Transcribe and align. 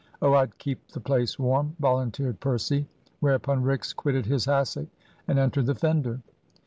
"Oh, 0.19 0.33
I'd 0.33 0.57
keep 0.57 0.87
the 0.87 0.99
place 0.99 1.37
warm," 1.37 1.75
volunteered 1.79 2.39
Percy. 2.39 2.87
Whereupon 3.19 3.61
Rix 3.61 3.93
quitted 3.93 4.25
his 4.25 4.45
hassock, 4.45 4.87
and 5.27 5.37
entered 5.37 5.67
the 5.67 5.75
fender. 5.75 6.21